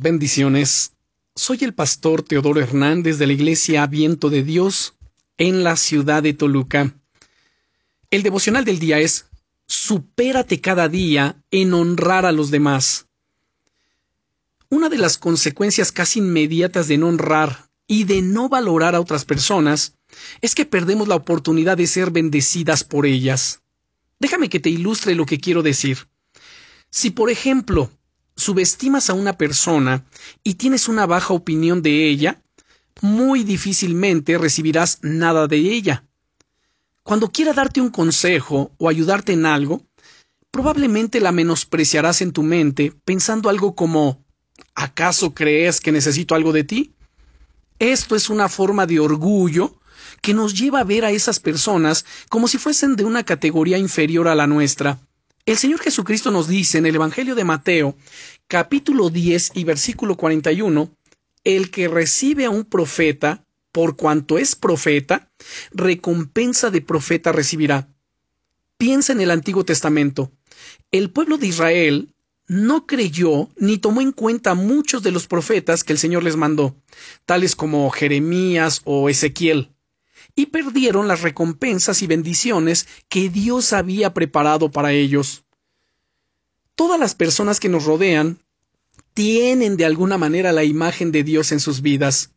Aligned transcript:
Bendiciones. 0.00 0.92
Soy 1.34 1.58
el 1.62 1.74
pastor 1.74 2.22
Teodoro 2.22 2.60
Hernández 2.60 3.18
de 3.18 3.26
la 3.26 3.32
Iglesia 3.32 3.84
Viento 3.88 4.30
de 4.30 4.44
Dios 4.44 4.94
en 5.38 5.64
la 5.64 5.74
ciudad 5.74 6.22
de 6.22 6.34
Toluca. 6.34 6.94
El 8.08 8.22
devocional 8.22 8.64
del 8.64 8.78
día 8.78 9.00
es 9.00 9.26
Supérate 9.66 10.60
cada 10.60 10.88
día 10.88 11.42
en 11.50 11.74
honrar 11.74 12.26
a 12.26 12.30
los 12.30 12.52
demás. 12.52 13.06
Una 14.68 14.88
de 14.88 14.98
las 14.98 15.18
consecuencias 15.18 15.90
casi 15.90 16.20
inmediatas 16.20 16.86
de 16.86 16.96
no 16.96 17.08
honrar 17.08 17.68
y 17.88 18.04
de 18.04 18.22
no 18.22 18.48
valorar 18.48 18.94
a 18.94 19.00
otras 19.00 19.24
personas 19.24 19.94
es 20.40 20.54
que 20.54 20.64
perdemos 20.64 21.08
la 21.08 21.16
oportunidad 21.16 21.76
de 21.76 21.88
ser 21.88 22.12
bendecidas 22.12 22.84
por 22.84 23.04
ellas. 23.04 23.62
Déjame 24.20 24.48
que 24.48 24.60
te 24.60 24.70
ilustre 24.70 25.16
lo 25.16 25.26
que 25.26 25.40
quiero 25.40 25.64
decir. 25.64 26.06
Si, 26.88 27.10
por 27.10 27.30
ejemplo, 27.30 27.90
subestimas 28.38 29.10
a 29.10 29.14
una 29.14 29.36
persona 29.36 30.04
y 30.44 30.54
tienes 30.54 30.88
una 30.88 31.06
baja 31.06 31.34
opinión 31.34 31.82
de 31.82 32.08
ella, 32.08 32.40
muy 33.02 33.42
difícilmente 33.42 34.38
recibirás 34.38 34.98
nada 35.02 35.48
de 35.48 35.56
ella. 35.56 36.04
Cuando 37.02 37.32
quiera 37.32 37.52
darte 37.52 37.80
un 37.80 37.90
consejo 37.90 38.72
o 38.78 38.88
ayudarte 38.88 39.32
en 39.32 39.44
algo, 39.44 39.82
probablemente 40.50 41.20
la 41.20 41.32
menospreciarás 41.32 42.22
en 42.22 42.32
tu 42.32 42.42
mente 42.42 42.92
pensando 43.04 43.48
algo 43.48 43.74
como 43.74 44.24
¿acaso 44.74 45.34
crees 45.34 45.80
que 45.80 45.92
necesito 45.92 46.34
algo 46.34 46.52
de 46.52 46.64
ti? 46.64 46.94
Esto 47.80 48.14
es 48.14 48.30
una 48.30 48.48
forma 48.48 48.86
de 48.86 49.00
orgullo 49.00 49.80
que 50.22 50.32
nos 50.34 50.54
lleva 50.54 50.80
a 50.80 50.84
ver 50.84 51.04
a 51.04 51.10
esas 51.10 51.40
personas 51.40 52.04
como 52.28 52.46
si 52.46 52.58
fuesen 52.58 52.94
de 52.94 53.04
una 53.04 53.24
categoría 53.24 53.78
inferior 53.78 54.28
a 54.28 54.34
la 54.34 54.46
nuestra. 54.46 55.00
El 55.48 55.56
Señor 55.56 55.80
Jesucristo 55.80 56.30
nos 56.30 56.46
dice 56.46 56.76
en 56.76 56.84
el 56.84 56.96
Evangelio 56.96 57.34
de 57.34 57.42
Mateo, 57.42 57.96
capítulo 58.48 59.08
10 59.08 59.52
y 59.54 59.64
versículo 59.64 60.14
41, 60.14 60.94
el 61.42 61.70
que 61.70 61.88
recibe 61.88 62.44
a 62.44 62.50
un 62.50 62.66
profeta, 62.66 63.46
por 63.72 63.96
cuanto 63.96 64.36
es 64.36 64.54
profeta, 64.54 65.32
recompensa 65.70 66.70
de 66.70 66.82
profeta 66.82 67.32
recibirá. 67.32 67.88
Piensa 68.76 69.14
en 69.14 69.22
el 69.22 69.30
Antiguo 69.30 69.64
Testamento. 69.64 70.30
El 70.90 71.08
pueblo 71.08 71.38
de 71.38 71.46
Israel 71.46 72.14
no 72.46 72.86
creyó 72.86 73.48
ni 73.56 73.78
tomó 73.78 74.02
en 74.02 74.12
cuenta 74.12 74.52
muchos 74.52 75.02
de 75.02 75.12
los 75.12 75.26
profetas 75.28 75.82
que 75.82 75.94
el 75.94 75.98
Señor 75.98 76.24
les 76.24 76.36
mandó, 76.36 76.76
tales 77.24 77.56
como 77.56 77.88
Jeremías 77.88 78.82
o 78.84 79.08
Ezequiel 79.08 79.70
y 80.38 80.46
perdieron 80.46 81.08
las 81.08 81.22
recompensas 81.22 82.00
y 82.00 82.06
bendiciones 82.06 82.86
que 83.08 83.28
Dios 83.28 83.72
había 83.72 84.14
preparado 84.14 84.70
para 84.70 84.92
ellos. 84.92 85.42
Todas 86.76 87.00
las 87.00 87.16
personas 87.16 87.58
que 87.58 87.68
nos 87.68 87.86
rodean 87.86 88.38
tienen 89.14 89.76
de 89.76 89.84
alguna 89.84 90.16
manera 90.16 90.52
la 90.52 90.62
imagen 90.62 91.10
de 91.10 91.24
Dios 91.24 91.50
en 91.50 91.58
sus 91.58 91.82
vidas, 91.82 92.30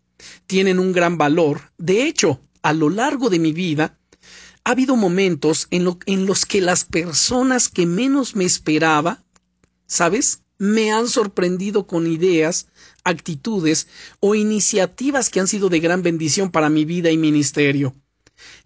tienen 0.47 0.79
un 0.79 0.94
gran 0.94 1.19
valor. 1.19 1.72
De 1.77 2.07
hecho, 2.07 2.41
a 2.63 2.73
lo 2.73 2.89
largo 2.89 3.29
de 3.29 3.38
mi 3.38 3.53
vida, 3.53 3.99
ha 4.63 4.72
habido 4.72 4.95
momentos 4.95 5.67
en, 5.69 5.95
en 6.07 6.25
los 6.25 6.47
que 6.47 6.59
las 6.59 6.85
personas 6.85 7.69
que 7.69 7.85
menos 7.85 8.35
me 8.35 8.45
esperaba, 8.45 9.23
¿sabes? 9.85 10.41
Me 10.62 10.92
han 10.92 11.08
sorprendido 11.08 11.88
con 11.88 12.06
ideas, 12.06 12.67
actitudes 13.04 13.88
o 14.20 14.36
iniciativas 14.36 15.31
que 15.31 15.40
han 15.40 15.48
sido 15.48 15.70
de 15.70 15.80
gran 15.80 16.03
bendición 16.03 16.52
para 16.52 16.70
mi 16.70 16.86
vida 16.86 17.09
y 17.09 17.18
ministerio. 17.18 17.95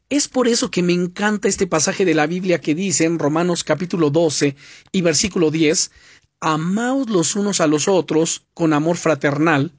Es 0.09 0.27
por 0.27 0.49
eso 0.49 0.69
que 0.69 0.83
me 0.83 0.91
encanta 0.91 1.47
este 1.47 1.67
pasaje 1.67 2.03
de 2.03 2.13
la 2.13 2.27
Biblia 2.27 2.59
que 2.59 2.75
dice 2.75 3.05
en 3.05 3.17
Romanos 3.17 3.63
capítulo 3.63 4.09
12 4.09 4.57
y 4.91 5.01
versículo 5.03 5.51
10, 5.51 5.91
Amaos 6.41 7.09
los 7.09 7.37
unos 7.37 7.61
a 7.61 7.67
los 7.67 7.87
otros 7.87 8.45
con 8.53 8.73
amor 8.73 8.97
fraternal, 8.97 9.71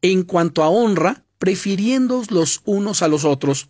en 0.00 0.22
cuanto 0.22 0.62
a 0.62 0.68
honra, 0.68 1.26
prefiriéndoos 1.40 2.30
los 2.30 2.60
unos 2.64 3.02
a 3.02 3.08
los 3.08 3.24
otros, 3.24 3.68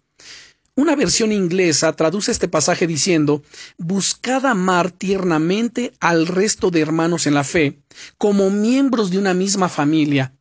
una 0.77 0.97
versión 0.97 1.31
inglesa 1.31 1.93
traduce 1.93 2.33
este 2.33 2.49
pasaje 2.49 2.87
diciendo 2.87 3.43
Buscad 3.79 4.45
amar 4.47 4.91
tiernamente 4.91 5.93
al 6.01 6.27
resto 6.27 6.71
de 6.71 6.81
hermanos 6.81 7.27
en 7.27 7.35
la 7.35 7.45
fe, 7.45 7.81
como 8.19 8.51
miembros 8.51 9.11
de 9.11 9.19
una 9.19 9.35
misma 9.35 9.69
familia. 9.69 10.35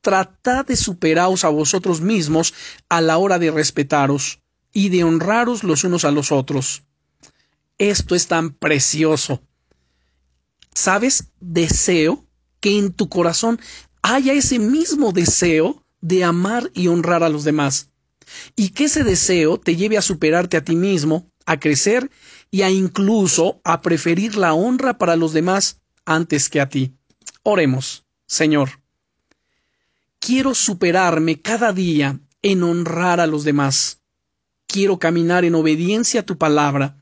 Tratad 0.00 0.66
de 0.66 0.76
superaros 0.76 1.44
a 1.44 1.48
vosotros 1.48 2.00
mismos 2.00 2.54
a 2.88 3.00
la 3.00 3.18
hora 3.18 3.38
de 3.38 3.50
respetaros 3.50 4.40
y 4.72 4.88
de 4.88 5.04
honraros 5.04 5.64
los 5.64 5.84
unos 5.84 6.04
a 6.04 6.12
los 6.12 6.30
otros. 6.30 6.84
Esto 7.76 8.14
es 8.14 8.28
tan 8.28 8.50
precioso. 8.50 9.42
¿Sabes? 10.72 11.24
Deseo 11.40 12.24
que 12.60 12.78
en 12.78 12.92
tu 12.92 13.08
corazón 13.08 13.60
haya 14.02 14.32
ese 14.32 14.58
mismo 14.58 15.12
deseo 15.12 15.82
de 16.00 16.24
amar 16.24 16.70
y 16.74 16.86
honrar 16.86 17.22
a 17.24 17.28
los 17.28 17.44
demás 17.44 17.89
y 18.56 18.70
que 18.70 18.84
ese 18.84 19.04
deseo 19.04 19.58
te 19.58 19.76
lleve 19.76 19.98
a 19.98 20.02
superarte 20.02 20.56
a 20.56 20.64
ti 20.64 20.76
mismo, 20.76 21.30
a 21.46 21.58
crecer 21.58 22.10
y 22.50 22.62
a 22.62 22.70
incluso 22.70 23.60
a 23.64 23.80
preferir 23.80 24.36
la 24.36 24.54
honra 24.54 24.98
para 24.98 25.16
los 25.16 25.32
demás 25.32 25.80
antes 26.04 26.48
que 26.48 26.60
a 26.60 26.68
ti. 26.68 26.94
Oremos, 27.42 28.04
Señor. 28.26 28.80
Quiero 30.18 30.54
superarme 30.54 31.40
cada 31.40 31.72
día 31.72 32.20
en 32.42 32.62
honrar 32.62 33.20
a 33.20 33.26
los 33.26 33.44
demás. 33.44 34.00
Quiero 34.66 34.98
caminar 34.98 35.44
en 35.44 35.54
obediencia 35.54 36.20
a 36.20 36.26
tu 36.26 36.36
palabra 36.36 36.96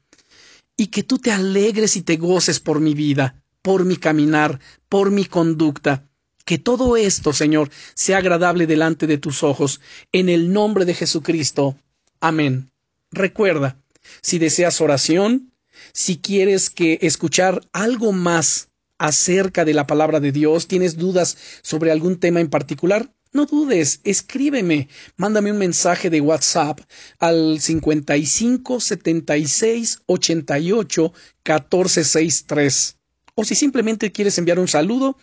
y 0.76 0.86
que 0.86 1.02
tú 1.02 1.18
te 1.18 1.32
alegres 1.32 1.96
y 1.96 2.02
te 2.02 2.16
goces 2.16 2.60
por 2.60 2.80
mi 2.80 2.94
vida, 2.94 3.42
por 3.62 3.84
mi 3.84 3.96
caminar, 3.96 4.60
por 4.88 5.10
mi 5.10 5.24
conducta, 5.24 6.07
que 6.48 6.56
todo 6.56 6.96
esto, 6.96 7.34
Señor, 7.34 7.68
sea 7.92 8.16
agradable 8.16 8.66
delante 8.66 9.06
de 9.06 9.18
tus 9.18 9.42
ojos, 9.42 9.82
en 10.12 10.30
el 10.30 10.50
nombre 10.50 10.86
de 10.86 10.94
Jesucristo. 10.94 11.76
Amén. 12.20 12.70
Recuerda, 13.10 13.76
si 14.22 14.38
deseas 14.38 14.80
oración, 14.80 15.52
si 15.92 16.16
quieres 16.16 16.70
que 16.70 17.00
escuchar 17.02 17.60
algo 17.74 18.12
más 18.12 18.70
acerca 18.96 19.66
de 19.66 19.74
la 19.74 19.86
palabra 19.86 20.20
de 20.20 20.32
Dios, 20.32 20.68
tienes 20.68 20.96
dudas 20.96 21.36
sobre 21.60 21.90
algún 21.90 22.18
tema 22.18 22.40
en 22.40 22.48
particular, 22.48 23.12
no 23.34 23.44
dudes, 23.44 24.00
escríbeme, 24.04 24.88
mándame 25.18 25.52
un 25.52 25.58
mensaje 25.58 26.08
de 26.08 26.22
WhatsApp 26.22 26.80
al 27.18 27.60
55 27.60 28.80
76 28.80 29.98
88 30.06 31.12
14 31.42 32.04
63. 32.04 32.96
O 33.34 33.44
si 33.44 33.54
simplemente 33.54 34.10
quieres 34.12 34.38
enviar 34.38 34.58
un 34.58 34.66
saludo, 34.66 35.18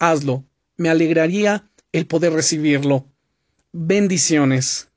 hazlo 0.00 0.44
me 0.76 0.88
alegraría 0.88 1.70
el 1.92 2.06
poder 2.06 2.32
recibirlo. 2.32 3.06
Bendiciones. 3.72 4.90